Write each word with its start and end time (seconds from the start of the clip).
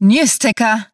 Newsticker. 0.00 0.88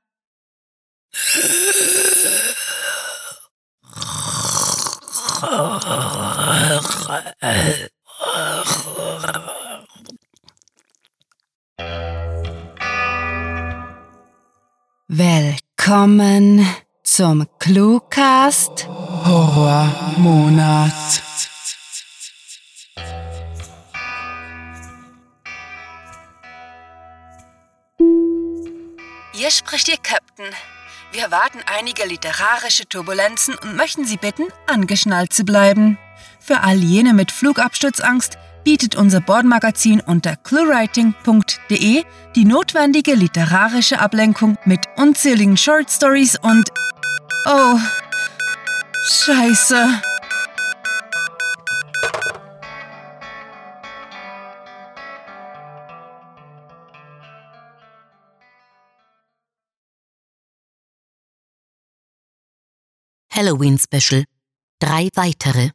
Willkommen 15.08 16.66
zum 17.02 17.46
Cluecast 17.58 18.86
Horrormonat. 18.86 20.90
Hier 29.40 29.50
spricht 29.50 29.88
Ihr 29.88 29.96
Captain. 29.96 30.54
Wir 31.12 31.22
erwarten 31.22 31.60
einige 31.78 32.04
literarische 32.04 32.86
Turbulenzen 32.86 33.54
und 33.54 33.74
möchten 33.74 34.04
Sie 34.04 34.18
bitten, 34.18 34.48
angeschnallt 34.66 35.32
zu 35.32 35.44
bleiben. 35.44 35.96
Für 36.38 36.60
all 36.60 36.76
jene 36.76 37.14
mit 37.14 37.32
Flugabsturzangst 37.32 38.36
bietet 38.64 38.96
unser 38.96 39.22
Bordmagazin 39.22 40.02
unter 40.02 40.36
cluewriting.de 40.36 42.04
die 42.36 42.44
notwendige 42.44 43.14
literarische 43.14 43.98
Ablenkung 43.98 44.58
mit 44.66 44.80
unzähligen 44.98 45.56
Short 45.56 45.90
Stories 45.90 46.36
und... 46.42 46.68
Oh, 47.46 47.78
scheiße. 49.08 50.02
Halloween 63.40 63.78
Special. 63.78 64.24
Drei 64.82 65.08
weitere. 65.14 65.70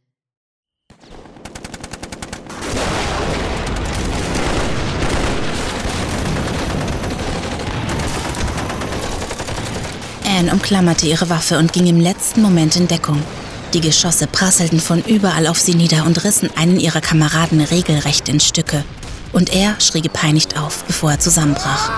Anne 10.27 10.51
umklammerte 10.51 11.07
ihre 11.07 11.27
Waffe 11.31 11.57
und 11.57 11.73
ging 11.73 11.87
im 11.87 11.99
letzten 11.99 12.43
Moment 12.43 12.75
in 12.75 12.87
Deckung. 12.87 13.19
Die 13.73 13.81
Geschosse 13.81 14.27
prasselten 14.27 14.79
von 14.79 15.03
überall 15.03 15.47
auf 15.47 15.59
sie 15.59 15.73
nieder 15.73 16.05
und 16.05 16.23
rissen 16.23 16.55
einen 16.55 16.79
ihrer 16.79 17.01
Kameraden 17.01 17.61
regelrecht 17.61 18.29
in 18.29 18.39
Stücke. 18.39 18.83
Und 19.33 19.51
er 19.51 19.81
schrie 19.81 20.01
gepeinigt 20.01 20.55
auf, 20.59 20.83
bevor 20.83 21.13
er 21.13 21.19
zusammenbrach. 21.19 21.91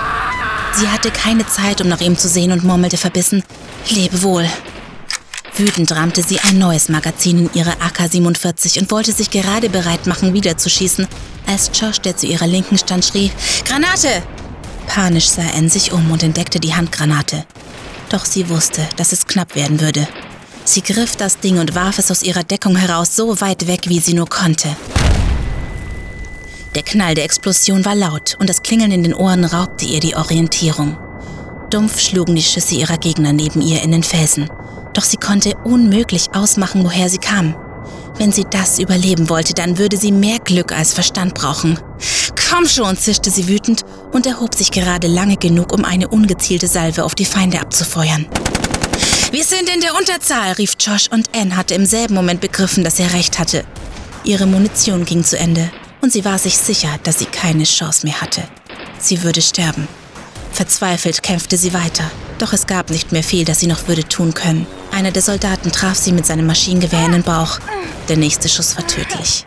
Sie 0.72 0.88
hatte 0.88 1.10
keine 1.10 1.46
Zeit, 1.46 1.82
um 1.82 1.88
nach 1.88 2.00
ihm 2.00 2.16
zu 2.16 2.26
sehen 2.26 2.52
und 2.52 2.64
murmelte 2.64 2.96
verbissen, 2.96 3.42
Lebe 3.90 4.22
wohl. 4.22 4.48
Wütend 5.58 5.90
rammte 5.90 6.22
sie 6.22 6.38
ein 6.38 6.56
neues 6.56 6.88
Magazin 6.88 7.38
in 7.38 7.50
ihre 7.52 7.72
AK-47 7.80 8.78
und 8.78 8.92
wollte 8.92 9.12
sich 9.12 9.30
gerade 9.30 9.68
bereit 9.68 10.06
machen, 10.06 10.32
wieder 10.32 10.56
zu 10.56 10.70
schießen, 10.70 11.08
als 11.48 11.72
Josh, 11.74 12.00
der 12.00 12.16
zu 12.16 12.26
ihrer 12.26 12.46
Linken 12.46 12.78
stand, 12.78 13.04
schrie, 13.04 13.32
Granate! 13.66 14.22
Panisch 14.86 15.26
sah 15.26 15.42
Anne 15.56 15.68
sich 15.68 15.90
um 15.90 16.12
und 16.12 16.22
entdeckte 16.22 16.60
die 16.60 16.76
Handgranate. 16.76 17.44
Doch 18.08 18.24
sie 18.24 18.48
wusste, 18.48 18.82
dass 18.96 19.10
es 19.10 19.26
knapp 19.26 19.56
werden 19.56 19.80
würde. 19.80 20.06
Sie 20.64 20.80
griff 20.80 21.16
das 21.16 21.40
Ding 21.40 21.58
und 21.58 21.74
warf 21.74 21.98
es 21.98 22.12
aus 22.12 22.22
ihrer 22.22 22.44
Deckung 22.44 22.76
heraus 22.76 23.16
so 23.16 23.40
weit 23.40 23.66
weg, 23.66 23.88
wie 23.88 23.98
sie 23.98 24.14
nur 24.14 24.28
konnte. 24.28 24.68
Der 26.76 26.84
Knall 26.84 27.16
der 27.16 27.24
Explosion 27.24 27.84
war 27.84 27.96
laut 27.96 28.36
und 28.38 28.48
das 28.48 28.62
Klingeln 28.62 28.92
in 28.92 29.02
den 29.02 29.14
Ohren 29.14 29.44
raubte 29.44 29.86
ihr 29.86 29.98
die 29.98 30.14
Orientierung. 30.14 30.96
Dumpf 31.70 31.98
schlugen 31.98 32.36
die 32.36 32.42
Schüsse 32.42 32.76
ihrer 32.76 32.98
Gegner 32.98 33.32
neben 33.32 33.60
ihr 33.60 33.82
in 33.82 33.90
den 33.90 34.04
Felsen. 34.04 34.48
Doch 34.94 35.04
sie 35.04 35.16
konnte 35.16 35.54
unmöglich 35.64 36.34
ausmachen, 36.34 36.84
woher 36.84 37.08
sie 37.08 37.18
kamen. 37.18 37.54
Wenn 38.16 38.32
sie 38.32 38.44
das 38.50 38.78
überleben 38.78 39.28
wollte, 39.28 39.54
dann 39.54 39.78
würde 39.78 39.96
sie 39.96 40.12
mehr 40.12 40.38
Glück 40.40 40.72
als 40.72 40.92
Verstand 40.92 41.34
brauchen. 41.34 41.78
Komm 42.50 42.66
schon, 42.66 42.96
zischte 42.96 43.30
sie 43.30 43.46
wütend 43.46 43.84
und 44.12 44.26
erhob 44.26 44.54
sich 44.54 44.70
gerade 44.70 45.06
lange 45.06 45.36
genug, 45.36 45.72
um 45.72 45.84
eine 45.84 46.08
ungezielte 46.08 46.66
Salve 46.66 47.04
auf 47.04 47.14
die 47.14 47.24
Feinde 47.24 47.60
abzufeuern. 47.60 48.26
Wir 49.30 49.44
sind 49.44 49.68
in 49.72 49.80
der 49.80 49.94
Unterzahl, 49.94 50.52
rief 50.52 50.74
Josh 50.80 51.08
und 51.12 51.28
Anne 51.36 51.54
hatte 51.56 51.74
im 51.74 51.84
selben 51.84 52.14
Moment 52.14 52.40
begriffen, 52.40 52.82
dass 52.82 52.98
er 52.98 53.12
recht 53.12 53.38
hatte. 53.38 53.64
Ihre 54.24 54.46
Munition 54.46 55.04
ging 55.04 55.22
zu 55.22 55.38
Ende 55.38 55.70
und 56.00 56.12
sie 56.12 56.24
war 56.24 56.38
sich 56.38 56.56
sicher, 56.56 56.88
dass 57.02 57.18
sie 57.18 57.26
keine 57.26 57.64
Chance 57.64 58.06
mehr 58.06 58.20
hatte. 58.20 58.42
Sie 58.98 59.22
würde 59.22 59.42
sterben. 59.42 59.86
Verzweifelt 60.52 61.22
kämpfte 61.22 61.56
sie 61.56 61.74
weiter, 61.74 62.10
doch 62.38 62.52
es 62.52 62.66
gab 62.66 62.90
nicht 62.90 63.12
mehr 63.12 63.22
viel, 63.22 63.44
das 63.44 63.60
sie 63.60 63.66
noch 63.66 63.86
würde 63.86 64.04
tun 64.04 64.34
können. 64.34 64.66
Einer 64.98 65.12
der 65.12 65.22
Soldaten 65.22 65.70
traf 65.70 65.96
sie 65.96 66.10
mit 66.10 66.26
seinem 66.26 66.48
Maschinengewehr 66.48 67.06
in 67.06 67.12
den 67.12 67.22
Bauch. 67.22 67.60
Der 68.08 68.16
nächste 68.16 68.48
Schuss 68.48 68.76
war 68.76 68.84
tödlich. 68.84 69.46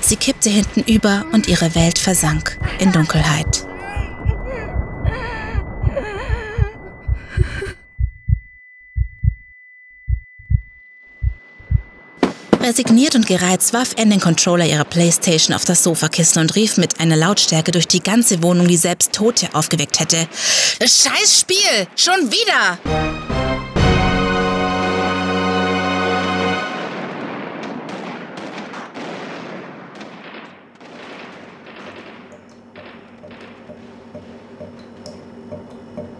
Sie 0.00 0.14
kippte 0.14 0.48
hinten 0.48 0.84
über 0.84 1.24
und 1.32 1.48
ihre 1.48 1.74
Welt 1.74 1.98
versank 1.98 2.56
in 2.78 2.92
Dunkelheit. 2.92 3.66
Resigniert 12.60 13.16
und 13.16 13.26
gereizt 13.26 13.72
warf 13.72 13.96
Anne 13.98 14.10
den 14.10 14.20
Controller 14.20 14.64
ihrer 14.64 14.84
Playstation 14.84 15.56
auf 15.56 15.64
das 15.64 15.82
Sofakissen 15.82 16.40
und 16.40 16.54
rief 16.54 16.76
mit 16.76 17.00
einer 17.00 17.16
Lautstärke 17.16 17.72
durch 17.72 17.88
die 17.88 18.00
ganze 18.00 18.44
Wohnung, 18.44 18.68
die 18.68 18.76
selbst 18.76 19.12
Tote 19.12 19.48
aufgeweckt 19.54 19.98
hätte. 19.98 20.28
Scheiß 20.78 21.40
Spiel! 21.40 21.88
Schon 21.96 22.30
wieder! 22.30 23.23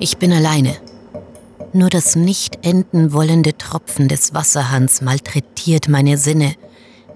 Ich 0.05 0.19
bin 0.19 0.35
alleine. 0.35 0.77
Nur 1.73 1.89
das 1.89 2.15
nicht 2.15 2.59
enden 2.61 3.15
wollende 3.15 3.57
Tropfen 3.57 4.07
des 4.07 4.35
Wasserhahns 4.35 5.01
malträtiert 5.01 5.89
meine 5.89 6.19
Sinne, 6.19 6.57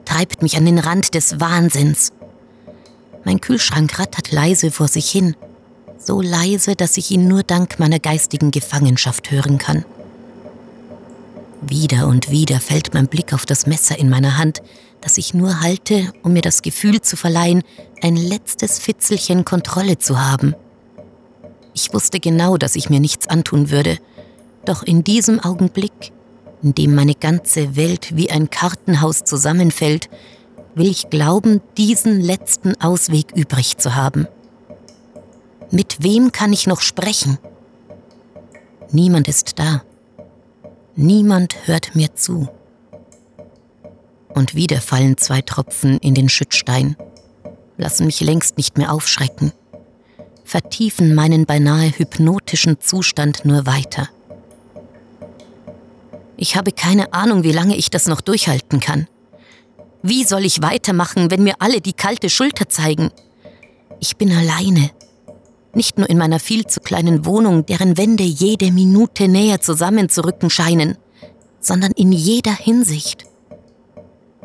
treibt 0.06 0.40
mich 0.40 0.56
an 0.56 0.64
den 0.64 0.78
Rand 0.78 1.14
des 1.14 1.38
Wahnsinns. 1.38 2.14
Mein 3.26 3.42
Kühlschrank 3.42 3.98
rattert 3.98 4.32
leise 4.32 4.70
vor 4.70 4.88
sich 4.88 5.10
hin, 5.10 5.36
so 5.98 6.22
leise, 6.22 6.76
dass 6.76 6.96
ich 6.96 7.10
ihn 7.10 7.28
nur 7.28 7.42
dank 7.42 7.78
meiner 7.78 7.98
geistigen 7.98 8.52
Gefangenschaft 8.52 9.30
hören 9.30 9.58
kann. 9.58 9.84
Wieder 11.60 12.06
und 12.06 12.30
wieder 12.30 12.58
fällt 12.58 12.94
mein 12.94 13.08
Blick 13.08 13.34
auf 13.34 13.44
das 13.44 13.66
Messer 13.66 13.98
in 13.98 14.08
meiner 14.08 14.38
Hand, 14.38 14.62
das 15.02 15.18
ich 15.18 15.34
nur 15.34 15.60
halte, 15.60 16.10
um 16.22 16.32
mir 16.32 16.40
das 16.40 16.62
Gefühl 16.62 17.02
zu 17.02 17.18
verleihen, 17.18 17.64
ein 18.00 18.16
letztes 18.16 18.78
Fitzelchen 18.78 19.44
Kontrolle 19.44 19.98
zu 19.98 20.18
haben. 20.18 20.54
Ich 21.80 21.94
wusste 21.94 22.18
genau, 22.18 22.56
dass 22.56 22.74
ich 22.74 22.90
mir 22.90 22.98
nichts 22.98 23.28
antun 23.28 23.70
würde, 23.70 23.98
doch 24.64 24.82
in 24.82 25.04
diesem 25.04 25.38
Augenblick, 25.38 26.10
in 26.60 26.74
dem 26.74 26.92
meine 26.92 27.14
ganze 27.14 27.76
Welt 27.76 28.16
wie 28.16 28.32
ein 28.32 28.50
Kartenhaus 28.50 29.22
zusammenfällt, 29.22 30.10
will 30.74 30.88
ich 30.88 31.08
glauben, 31.08 31.60
diesen 31.76 32.20
letzten 32.20 32.74
Ausweg 32.80 33.30
übrig 33.36 33.78
zu 33.78 33.94
haben. 33.94 34.26
Mit 35.70 36.02
wem 36.02 36.32
kann 36.32 36.52
ich 36.52 36.66
noch 36.66 36.80
sprechen? 36.80 37.38
Niemand 38.90 39.28
ist 39.28 39.60
da. 39.60 39.84
Niemand 40.96 41.68
hört 41.68 41.94
mir 41.94 42.12
zu. 42.16 42.48
Und 44.34 44.56
wieder 44.56 44.80
fallen 44.80 45.16
zwei 45.16 45.42
Tropfen 45.42 45.98
in 45.98 46.14
den 46.14 46.28
Schüttstein, 46.28 46.96
lassen 47.76 48.06
mich 48.06 48.20
längst 48.20 48.56
nicht 48.56 48.78
mehr 48.78 48.92
aufschrecken, 48.92 49.52
vertiefen 50.48 51.14
meinen 51.14 51.44
beinahe 51.44 51.90
hypnotischen 51.96 52.80
Zustand 52.80 53.44
nur 53.44 53.66
weiter. 53.66 54.08
Ich 56.36 56.56
habe 56.56 56.72
keine 56.72 57.12
Ahnung, 57.12 57.44
wie 57.44 57.52
lange 57.52 57.76
ich 57.76 57.90
das 57.90 58.06
noch 58.06 58.20
durchhalten 58.20 58.80
kann. 58.80 59.08
Wie 60.02 60.24
soll 60.24 60.44
ich 60.44 60.62
weitermachen, 60.62 61.30
wenn 61.30 61.42
mir 61.42 61.56
alle 61.58 61.80
die 61.80 61.92
kalte 61.92 62.30
Schulter 62.30 62.68
zeigen? 62.68 63.10
Ich 64.00 64.16
bin 64.16 64.32
alleine. 64.32 64.90
Nicht 65.74 65.98
nur 65.98 66.08
in 66.08 66.16
meiner 66.16 66.40
viel 66.40 66.66
zu 66.66 66.80
kleinen 66.80 67.26
Wohnung, 67.26 67.66
deren 67.66 67.98
Wände 67.98 68.24
jede 68.24 68.72
Minute 68.72 69.28
näher 69.28 69.60
zusammenzurücken 69.60 70.48
scheinen, 70.48 70.96
sondern 71.60 71.92
in 71.92 72.12
jeder 72.12 72.54
Hinsicht. 72.54 73.26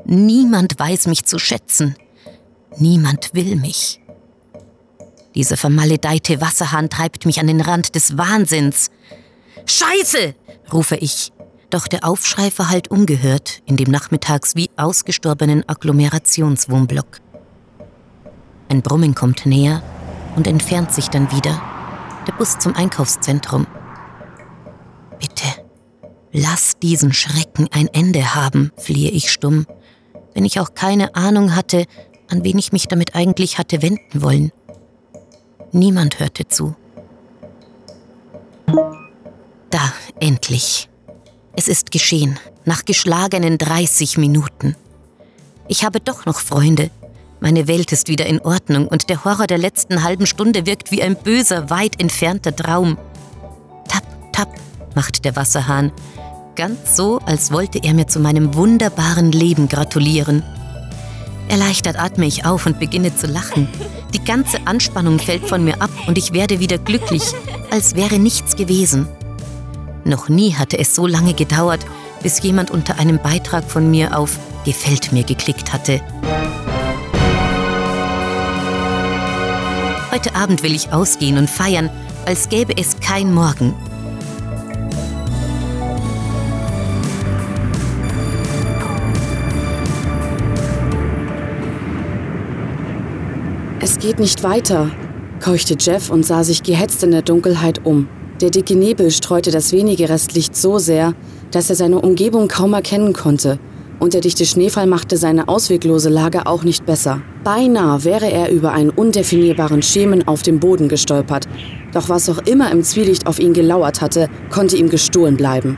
Niemand 0.06 0.78
weiß 0.78 1.08
mich 1.08 1.24
zu 1.24 1.40
schätzen. 1.40 1.96
Niemand 2.78 3.34
will 3.34 3.56
mich. 3.56 4.03
Dieser 5.36 5.58
vermaledeite 5.58 6.42
Wasserhahn 6.42 6.90
treibt 6.90 7.26
mich 7.26 7.40
an 7.40 7.48
den 7.48 7.62
Rand 7.62 7.96
des 7.96 8.18
Wahnsinns. 8.18 8.92
Scheiße! 9.66 10.36
rufe 10.72 10.96
ich. 10.96 11.32
Doch 11.70 11.88
der 11.88 12.06
Aufschrei 12.08 12.52
verhallt 12.52 12.90
ungehört 12.90 13.64
in 13.66 13.78
dem 13.78 13.90
nachmittags 13.90 14.56
wie 14.56 14.70
ausgestorbenen 14.78 15.68
Agglomerationswohnblock. 15.68 17.20
Ein 18.70 18.84
Brummen 18.84 19.16
kommt 19.16 19.46
näher 19.46 19.82
und 20.36 20.46
entfernt 20.46 20.92
sich 20.92 21.10
dann 21.10 21.32
wieder. 21.32 21.62
Der 22.28 22.34
Bus 22.34 22.60
zum 22.60 22.76
Einkaufszentrum. 22.76 23.66
Bitte, 25.20 25.48
lass 26.32 26.78
diesen 26.80 27.12
Schrecken 27.12 27.68
ein 27.72 27.88
Ende 27.88 28.36
haben, 28.36 28.72
fliehe 28.78 29.10
ich 29.10 29.32
stumm, 29.32 29.66
wenn 30.36 30.46
ich 30.46 30.60
auch 30.60 30.76
keine 30.76 31.16
Ahnung 31.16 31.56
hatte, 31.56 31.86
an 32.30 32.44
wen 32.44 32.58
ich 32.58 32.72
mich 32.72 32.88
damit 32.88 33.16
eigentlich 33.16 33.58
hatte 33.58 33.82
wenden 33.82 34.22
wollen. 34.22 34.52
Niemand 35.76 36.20
hörte 36.20 36.48
zu. 36.48 36.76
Da, 39.72 39.92
endlich. 40.20 40.88
Es 41.56 41.68
ist 41.68 41.92
geschehen, 41.92 42.40
nach 42.64 42.86
geschlagenen 42.86 43.58
30 43.58 44.20
Minuten. 44.20 44.76
Ich 45.68 45.84
habe 45.84 46.00
doch 46.00 46.28
noch 46.28 46.40
Freunde. 46.40 46.92
Meine 47.40 47.68
Welt 47.68 47.92
ist 47.92 48.08
wieder 48.08 48.28
in 48.28 48.40
Ordnung 48.40 48.88
und 48.88 49.10
der 49.10 49.26
Horror 49.26 49.48
der 49.48 49.58
letzten 49.58 50.04
halben 50.04 50.28
Stunde 50.28 50.68
wirkt 50.68 50.92
wie 50.92 51.02
ein 51.02 51.16
böser, 51.16 51.72
weit 51.72 52.00
entfernter 52.00 52.56
Traum. 52.56 53.00
Tap, 53.90 54.04
tap, 54.32 54.50
macht 54.94 55.26
der 55.26 55.36
Wasserhahn. 55.36 55.92
Ganz 56.56 56.96
so, 56.96 57.18
als 57.26 57.52
wollte 57.52 57.80
er 57.84 57.96
mir 57.96 58.06
zu 58.06 58.20
meinem 58.20 58.54
wunderbaren 58.54 59.32
Leben 59.32 59.68
gratulieren. 59.68 60.44
Erleichtert 61.50 61.98
atme 61.98 62.28
ich 62.28 62.46
auf 62.46 62.68
und 62.68 62.80
beginne 62.80 63.16
zu 63.16 63.26
lachen. 63.26 63.68
Die 64.14 64.24
ganze 64.24 64.60
Anspannung 64.66 65.18
fällt 65.20 65.48
von 65.48 65.64
mir 65.64 65.82
ab 65.82 65.90
und 66.08 66.18
ich 66.18 66.34
werde 66.34 66.60
wieder 66.60 66.78
glücklich, 66.78 67.24
als 67.72 67.96
wäre 67.96 68.20
nichts 68.20 68.56
gewesen. 68.56 69.08
Noch 70.06 70.30
nie 70.30 70.54
hatte 70.54 70.78
es 70.78 70.96
so 70.96 71.08
lange 71.08 71.34
gedauert, 71.34 71.86
bis 72.22 72.42
jemand 72.44 72.70
unter 72.70 73.00
einem 73.00 73.20
Beitrag 73.20 73.70
von 73.70 73.90
mir 73.90 74.18
auf 74.18 74.38
Gefällt 74.66 75.12
mir 75.12 75.24
geklickt 75.24 75.74
hatte. 75.74 76.00
Heute 80.12 80.36
Abend 80.36 80.64
will 80.64 80.74
ich 80.74 80.94
ausgehen 80.94 81.38
und 81.38 81.50
feiern, 81.50 81.90
als 82.26 82.48
gäbe 82.48 82.78
es 82.78 83.00
kein 83.02 83.34
Morgen. 83.34 83.74
Geht 94.04 94.20
nicht 94.20 94.44
weiter, 94.44 94.92
keuchte 95.42 95.78
Jeff 95.80 96.10
und 96.10 96.26
sah 96.26 96.44
sich 96.44 96.62
gehetzt 96.62 97.04
in 97.06 97.12
der 97.12 97.22
Dunkelheit 97.22 97.86
um. 97.86 98.10
Der 98.42 98.50
dicke 98.50 98.76
Nebel 98.76 99.12
streute 99.12 99.50
das 99.50 99.72
wenige 99.72 100.10
Restlicht 100.10 100.58
so 100.58 100.78
sehr, 100.78 101.14
dass 101.52 101.70
er 101.70 101.78
seine 101.78 102.02
Umgebung 102.02 102.50
kaum 102.50 102.74
erkennen 102.74 103.14
konnte, 103.14 103.60
und 104.00 104.14
der 104.14 104.20
dichte 104.20 104.46
Schneefall 104.46 104.88
machte 104.88 105.16
seine 105.16 105.48
ausweglose 105.48 106.10
Lage 106.10 106.48
auch 106.48 106.66
nicht 106.66 106.86
besser. 106.86 107.22
Beinahe 107.46 108.04
wäre 108.04 108.30
er 108.30 108.52
über 108.52 108.74
einen 108.74 108.90
undefinierbaren 108.90 109.82
Schemen 109.82 110.28
auf 110.28 110.42
dem 110.42 110.60
Boden 110.60 110.90
gestolpert, 110.90 111.48
doch 111.94 112.10
was 112.10 112.30
auch 112.30 112.40
immer 112.40 112.72
im 112.72 112.84
Zwielicht 112.84 113.26
auf 113.26 113.40
ihn 113.40 113.54
gelauert 113.54 114.02
hatte, 114.02 114.28
konnte 114.50 114.76
ihm 114.76 114.90
gestohlen 114.90 115.38
bleiben. 115.38 115.78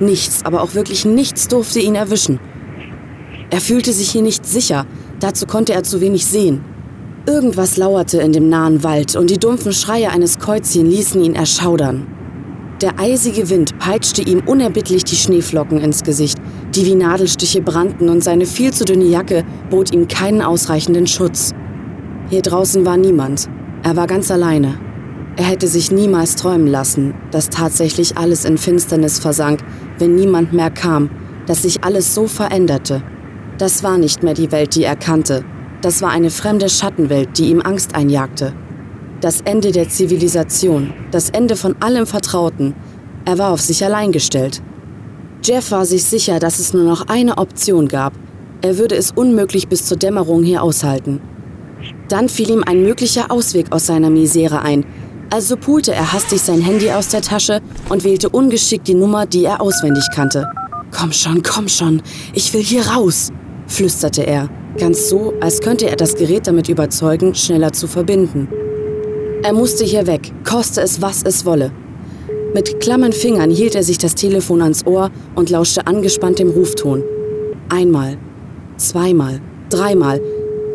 Nichts, 0.00 0.42
aber 0.42 0.62
auch 0.62 0.72
wirklich 0.72 1.04
nichts 1.04 1.48
durfte 1.48 1.80
ihn 1.80 1.96
erwischen. 1.96 2.40
Er 3.50 3.60
fühlte 3.60 3.92
sich 3.92 4.08
hier 4.08 4.22
nicht 4.22 4.46
sicher, 4.46 4.86
dazu 5.20 5.46
konnte 5.46 5.74
er 5.74 5.82
zu 5.82 6.00
wenig 6.00 6.24
sehen. 6.24 6.64
Irgendwas 7.28 7.76
lauerte 7.76 8.18
in 8.18 8.30
dem 8.30 8.48
nahen 8.48 8.84
Wald 8.84 9.16
und 9.16 9.30
die 9.30 9.38
dumpfen 9.38 9.72
Schreie 9.72 10.10
eines 10.10 10.38
Käuzchen 10.38 10.86
ließen 10.86 11.20
ihn 11.20 11.34
erschaudern. 11.34 12.06
Der 12.80 13.00
eisige 13.00 13.50
Wind 13.50 13.76
peitschte 13.80 14.22
ihm 14.22 14.42
unerbittlich 14.46 15.02
die 15.02 15.16
Schneeflocken 15.16 15.78
ins 15.80 16.04
Gesicht, 16.04 16.38
die 16.76 16.86
wie 16.86 16.94
Nadelstiche 16.94 17.62
brannten 17.62 18.10
und 18.10 18.22
seine 18.22 18.46
viel 18.46 18.72
zu 18.72 18.84
dünne 18.84 19.06
Jacke 19.06 19.44
bot 19.70 19.92
ihm 19.92 20.06
keinen 20.06 20.40
ausreichenden 20.40 21.08
Schutz. 21.08 21.52
Hier 22.30 22.42
draußen 22.42 22.86
war 22.86 22.96
niemand. 22.96 23.48
Er 23.82 23.96
war 23.96 24.06
ganz 24.06 24.30
alleine. 24.30 24.78
Er 25.36 25.46
hätte 25.46 25.66
sich 25.66 25.90
niemals 25.90 26.36
träumen 26.36 26.68
lassen, 26.68 27.12
dass 27.32 27.50
tatsächlich 27.50 28.16
alles 28.16 28.44
in 28.44 28.56
Finsternis 28.56 29.18
versank, 29.18 29.60
wenn 29.98 30.14
niemand 30.14 30.52
mehr 30.52 30.70
kam, 30.70 31.10
dass 31.46 31.62
sich 31.62 31.82
alles 31.82 32.14
so 32.14 32.28
veränderte. 32.28 33.02
Das 33.58 33.82
war 33.82 33.98
nicht 33.98 34.22
mehr 34.22 34.34
die 34.34 34.52
Welt, 34.52 34.76
die 34.76 34.84
er 34.84 34.96
kannte, 34.96 35.44
das 35.82 36.02
war 36.02 36.10
eine 36.10 36.30
fremde 36.30 36.68
Schattenwelt, 36.68 37.38
die 37.38 37.50
ihm 37.50 37.60
Angst 37.60 37.94
einjagte. 37.94 38.52
Das 39.20 39.40
Ende 39.40 39.72
der 39.72 39.88
Zivilisation, 39.88 40.92
das 41.10 41.30
Ende 41.30 41.56
von 41.56 41.76
allem 41.80 42.06
Vertrauten. 42.06 42.74
Er 43.24 43.38
war 43.38 43.50
auf 43.50 43.60
sich 43.60 43.84
allein 43.84 44.12
gestellt. 44.12 44.62
Jeff 45.42 45.70
war 45.70 45.86
sich 45.86 46.04
sicher, 46.04 46.38
dass 46.38 46.58
es 46.58 46.72
nur 46.74 46.84
noch 46.84 47.08
eine 47.08 47.38
Option 47.38 47.88
gab. 47.88 48.12
Er 48.62 48.78
würde 48.78 48.96
es 48.96 49.12
unmöglich 49.12 49.68
bis 49.68 49.86
zur 49.86 49.96
Dämmerung 49.96 50.42
hier 50.42 50.62
aushalten. 50.62 51.20
Dann 52.08 52.28
fiel 52.28 52.50
ihm 52.50 52.64
ein 52.64 52.82
möglicher 52.82 53.30
Ausweg 53.30 53.72
aus 53.72 53.86
seiner 53.86 54.10
Misere 54.10 54.62
ein. 54.62 54.84
Also 55.30 55.56
pulte 55.56 55.92
er 55.92 56.12
hastig 56.12 56.40
sein 56.40 56.60
Handy 56.60 56.90
aus 56.90 57.08
der 57.08 57.22
Tasche 57.22 57.60
und 57.88 58.04
wählte 58.04 58.28
ungeschickt 58.28 58.88
die 58.88 58.94
Nummer, 58.94 59.26
die 59.26 59.44
er 59.44 59.60
auswendig 59.60 60.04
kannte. 60.14 60.46
Komm 60.96 61.12
schon, 61.12 61.42
komm 61.42 61.68
schon, 61.68 62.02
ich 62.32 62.52
will 62.54 62.62
hier 62.62 62.86
raus, 62.86 63.32
flüsterte 63.66 64.22
er. 64.22 64.48
Ganz 64.78 65.08
so, 65.08 65.32
als 65.40 65.60
könnte 65.60 65.88
er 65.88 65.96
das 65.96 66.16
Gerät 66.16 66.46
damit 66.46 66.68
überzeugen, 66.68 67.34
schneller 67.34 67.72
zu 67.72 67.86
verbinden. 67.86 68.48
Er 69.42 69.54
musste 69.54 69.84
hier 69.84 70.06
weg, 70.06 70.32
koste 70.44 70.82
es, 70.82 71.00
was 71.00 71.22
es 71.22 71.46
wolle. 71.46 71.72
Mit 72.52 72.80
klammen 72.80 73.12
Fingern 73.12 73.50
hielt 73.50 73.74
er 73.74 73.82
sich 73.82 73.98
das 73.98 74.14
Telefon 74.14 74.60
ans 74.60 74.86
Ohr 74.86 75.10
und 75.34 75.50
lauschte 75.50 75.86
angespannt 75.86 76.38
dem 76.38 76.50
Rufton. 76.50 77.02
Einmal, 77.68 78.18
zweimal, 78.76 79.40
dreimal. 79.70 80.20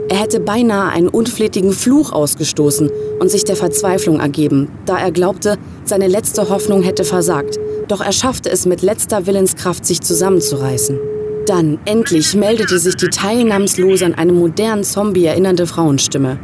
Er 0.10 0.18
hätte 0.18 0.40
beinahe 0.40 0.92
einen 0.92 1.08
unflätigen 1.08 1.72
Fluch 1.72 2.12
ausgestoßen 2.12 2.90
und 3.20 3.30
sich 3.30 3.44
der 3.44 3.56
Verzweiflung 3.56 4.20
ergeben, 4.20 4.70
da 4.86 4.98
er 4.98 5.12
glaubte, 5.12 5.58
seine 5.86 6.08
letzte 6.08 6.50
Hoffnung 6.50 6.82
hätte 6.82 7.04
versagt. 7.04 7.60
Doch 7.88 8.02
er 8.02 8.12
schaffte 8.12 8.50
es 8.50 8.66
mit 8.66 8.82
letzter 8.82 9.28
Willenskraft, 9.28 9.86
sich 9.86 10.02
zusammenzureißen. 10.02 11.11
Dann, 11.52 11.80
endlich, 11.84 12.34
meldete 12.34 12.80
sich 12.80 12.96
die 12.96 13.10
teilnahmslose 13.10 14.06
an 14.06 14.16
einen 14.16 14.40
modernen 14.40 14.86
Zombie 14.86 15.26
erinnernde 15.26 15.68
Frauenstimme. 15.68 16.40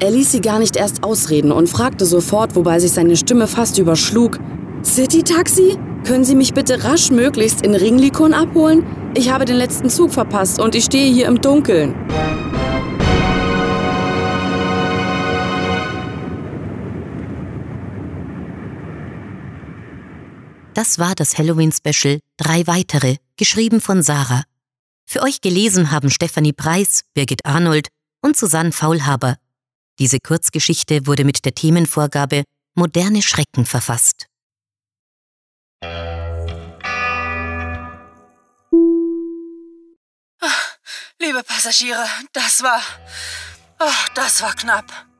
Er 0.00 0.10
ließ 0.10 0.32
sie 0.32 0.42
gar 0.42 0.58
nicht 0.58 0.76
erst 0.76 1.02
ausreden 1.02 1.50
und 1.50 1.66
fragte 1.66 2.04
sofort, 2.04 2.54
wobei 2.54 2.78
sich 2.78 2.92
seine 2.92 3.16
Stimme 3.16 3.46
fast 3.46 3.78
überschlug. 3.78 4.38
City-Taxi? 4.84 5.78
Können 6.04 6.24
Sie 6.24 6.34
mich 6.34 6.52
bitte 6.52 6.84
rasch 6.84 7.10
möglichst 7.10 7.64
in 7.64 7.74
Ringlikon 7.74 8.34
abholen? 8.34 8.84
Ich 9.14 9.32
habe 9.32 9.46
den 9.46 9.56
letzten 9.56 9.88
Zug 9.88 10.12
verpasst 10.12 10.60
und 10.60 10.74
ich 10.74 10.84
stehe 10.84 11.10
hier 11.10 11.26
im 11.26 11.40
Dunkeln. 11.40 11.94
Das 20.74 20.98
war 20.98 21.14
das 21.14 21.36
Halloween-Special 21.36 22.20
Drei 22.38 22.66
weitere, 22.66 23.16
geschrieben 23.36 23.80
von 23.80 24.02
Sarah. 24.02 24.44
Für 25.06 25.22
euch 25.22 25.42
gelesen 25.42 25.90
haben 25.90 26.08
Stefanie 26.10 26.54
Preis, 26.54 27.02
Birgit 27.12 27.44
Arnold 27.44 27.88
und 28.22 28.38
Susanne 28.38 28.72
Faulhaber. 28.72 29.36
Diese 29.98 30.18
Kurzgeschichte 30.18 31.06
wurde 31.06 31.24
mit 31.24 31.44
der 31.44 31.54
Themenvorgabe 31.54 32.44
Moderne 32.74 33.20
Schrecken 33.20 33.66
verfasst. 33.66 34.28
Ach, 40.40 40.76
liebe 41.20 41.42
Passagiere, 41.42 42.06
das 42.32 42.62
war. 42.62 42.80
Oh, 43.78 43.90
das 44.14 44.40
war 44.40 44.54
knapp. 44.54 45.11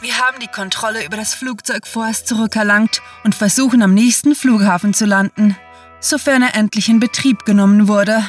Wir 0.00 0.18
haben 0.18 0.38
die 0.40 0.46
Kontrolle 0.46 1.04
über 1.04 1.16
das 1.16 1.34
Flugzeug 1.34 1.84
vorerst 1.84 2.28
zurückerlangt 2.28 3.02
und 3.24 3.34
versuchen 3.34 3.82
am 3.82 3.94
nächsten 3.94 4.36
Flughafen 4.36 4.94
zu 4.94 5.06
landen, 5.06 5.56
sofern 5.98 6.42
er 6.42 6.54
endlich 6.54 6.88
in 6.88 7.00
Betrieb 7.00 7.44
genommen 7.44 7.88
wurde. 7.88 8.22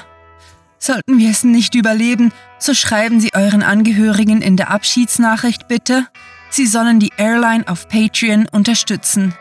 Sollten 0.79 1.19
wir 1.19 1.29
es 1.29 1.43
nicht 1.43 1.75
überleben, 1.75 2.31
so 2.57 2.73
schreiben 2.73 3.19
Sie 3.19 3.35
euren 3.35 3.61
Angehörigen 3.61 4.41
in 4.41 4.57
der 4.57 4.71
Abschiedsnachricht 4.71 5.67
bitte, 5.67 6.07
Sie 6.49 6.65
sollen 6.65 6.99
die 6.99 7.11
Airline 7.17 7.67
auf 7.67 7.87
Patreon 7.87 8.47
unterstützen. 8.47 9.35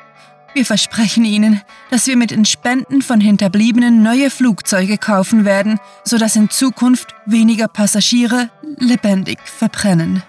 Wir 0.52 0.66
versprechen 0.66 1.24
Ihnen, 1.24 1.62
dass 1.90 2.06
wir 2.06 2.16
mit 2.16 2.30
den 2.30 2.44
Spenden 2.44 3.00
von 3.00 3.22
Hinterbliebenen 3.22 4.02
neue 4.02 4.28
Flugzeuge 4.28 4.98
kaufen 4.98 5.46
werden, 5.46 5.80
sodass 6.04 6.36
in 6.36 6.50
Zukunft 6.50 7.14
weniger 7.24 7.68
Passagiere 7.68 8.50
lebendig 8.76 9.38
verbrennen. 9.44 10.22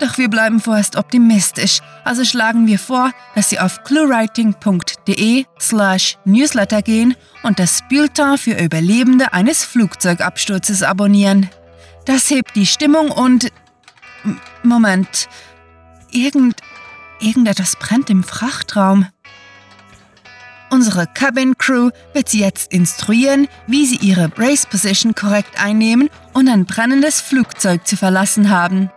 Doch 0.00 0.16
wir 0.16 0.30
bleiben 0.30 0.60
vorerst 0.60 0.96
optimistisch, 0.96 1.80
also 2.04 2.24
schlagen 2.24 2.66
wir 2.66 2.78
vor, 2.78 3.12
dass 3.34 3.50
Sie 3.50 3.60
auf 3.60 3.84
cluewriting.de 3.84 5.44
slash 5.60 6.16
newsletter 6.24 6.80
gehen 6.80 7.14
und 7.42 7.58
das 7.58 7.82
Bulletin 7.90 8.38
für 8.38 8.52
Überlebende 8.52 9.34
eines 9.34 9.62
Flugzeugabsturzes 9.64 10.82
abonnieren. 10.82 11.50
Das 12.06 12.30
hebt 12.30 12.56
die 12.56 12.66
Stimmung 12.66 13.10
und... 13.10 13.52
Moment. 14.62 15.28
Irgend... 16.10 16.56
Irgendetwas 17.20 17.76
brennt 17.76 18.08
im 18.08 18.24
Frachtraum. 18.24 19.06
Unsere 20.70 21.06
Cabin 21.06 21.58
Crew 21.58 21.90
wird 22.14 22.30
Sie 22.30 22.40
jetzt 22.40 22.72
instruieren, 22.72 23.48
wie 23.66 23.84
Sie 23.84 23.96
Ihre 23.96 24.30
Brace 24.30 24.64
Position 24.64 25.14
korrekt 25.14 25.62
einnehmen 25.62 26.08
und 26.32 26.48
ein 26.48 26.64
brennendes 26.64 27.20
Flugzeug 27.20 27.86
zu 27.86 27.98
verlassen 27.98 28.48
haben. 28.48 28.90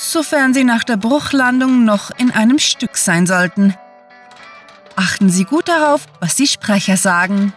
Sofern 0.00 0.54
Sie 0.54 0.64
nach 0.64 0.82
der 0.82 0.96
Bruchlandung 0.96 1.84
noch 1.84 2.10
in 2.16 2.30
einem 2.30 2.58
Stück 2.58 2.96
sein 2.96 3.26
sollten. 3.26 3.74
Achten 4.96 5.28
Sie 5.28 5.44
gut 5.44 5.68
darauf, 5.68 6.06
was 6.20 6.36
die 6.36 6.46
Sprecher 6.46 6.96
sagen. 6.96 7.52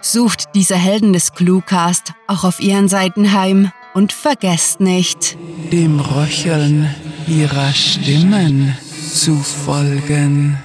Sucht 0.00 0.54
diese 0.54 0.76
Helden 0.76 1.12
des 1.12 1.32
Cluecast 1.34 2.12
auch 2.26 2.44
auf 2.44 2.60
ihren 2.60 2.88
Seiten 2.88 3.32
heim 3.32 3.72
und 3.94 4.12
vergesst 4.12 4.80
nicht, 4.80 5.36
dem 5.70 6.00
Röcheln 6.00 6.92
ihrer 7.26 7.72
Stimmen 7.72 8.76
zu 9.12 9.36
folgen. 9.36 10.58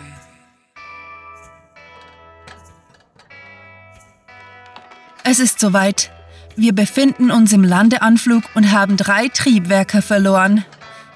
Es 5.23 5.39
ist 5.39 5.59
soweit. 5.59 6.11
Wir 6.59 6.73
befinden 6.73 7.29
uns 7.29 7.53
im 7.53 7.63
Landeanflug 7.63 8.43
und 8.55 8.71
haben 8.71 8.97
drei 8.97 9.27
Triebwerke 9.27 10.01
verloren. 10.01 10.65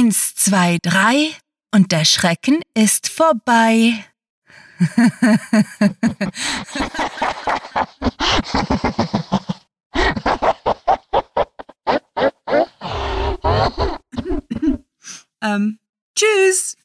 Eins, 0.00 0.34
zwei, 0.34 0.78
drei 0.80 1.36
und 1.74 1.92
der 1.92 2.06
Schrecken 2.06 2.62
ist 2.72 3.10
vorbei. 3.10 4.02
ähm, 15.42 15.78
tschüss. 16.16 16.78